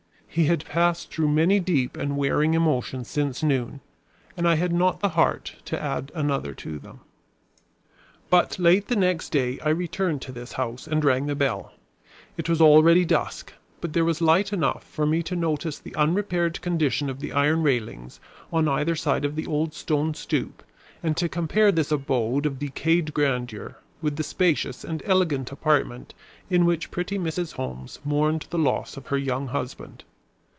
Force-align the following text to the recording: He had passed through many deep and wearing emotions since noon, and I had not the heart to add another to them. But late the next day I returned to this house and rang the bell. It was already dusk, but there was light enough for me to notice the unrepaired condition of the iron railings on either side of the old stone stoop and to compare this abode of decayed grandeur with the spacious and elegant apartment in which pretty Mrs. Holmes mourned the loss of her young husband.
He 0.33 0.45
had 0.45 0.63
passed 0.63 1.11
through 1.11 1.27
many 1.27 1.59
deep 1.59 1.97
and 1.97 2.15
wearing 2.15 2.53
emotions 2.53 3.09
since 3.09 3.43
noon, 3.43 3.81
and 4.37 4.47
I 4.47 4.55
had 4.55 4.71
not 4.71 5.01
the 5.01 5.09
heart 5.09 5.55
to 5.65 5.77
add 5.77 6.09
another 6.15 6.53
to 6.53 6.79
them. 6.79 7.01
But 8.29 8.57
late 8.57 8.87
the 8.87 8.95
next 8.95 9.31
day 9.31 9.59
I 9.59 9.67
returned 9.67 10.21
to 10.21 10.31
this 10.31 10.53
house 10.53 10.87
and 10.87 11.03
rang 11.03 11.25
the 11.25 11.35
bell. 11.35 11.73
It 12.37 12.47
was 12.47 12.61
already 12.61 13.03
dusk, 13.03 13.51
but 13.81 13.91
there 13.91 14.05
was 14.05 14.21
light 14.21 14.53
enough 14.53 14.85
for 14.85 15.05
me 15.05 15.21
to 15.23 15.35
notice 15.35 15.79
the 15.79 15.93
unrepaired 15.97 16.61
condition 16.61 17.09
of 17.09 17.19
the 17.19 17.33
iron 17.33 17.61
railings 17.61 18.21
on 18.53 18.69
either 18.69 18.95
side 18.95 19.25
of 19.25 19.35
the 19.35 19.47
old 19.47 19.73
stone 19.73 20.13
stoop 20.13 20.63
and 21.03 21.17
to 21.17 21.27
compare 21.27 21.73
this 21.73 21.91
abode 21.91 22.45
of 22.45 22.57
decayed 22.59 23.13
grandeur 23.13 23.79
with 24.01 24.15
the 24.15 24.23
spacious 24.23 24.85
and 24.85 25.03
elegant 25.05 25.51
apartment 25.51 26.13
in 26.49 26.63
which 26.65 26.89
pretty 26.89 27.19
Mrs. 27.19 27.55
Holmes 27.55 27.99
mourned 28.05 28.47
the 28.49 28.57
loss 28.57 28.95
of 28.95 29.07
her 29.07 29.17
young 29.17 29.47
husband. 29.49 30.05